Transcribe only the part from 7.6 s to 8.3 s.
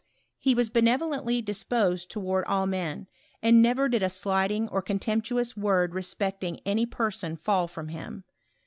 from him.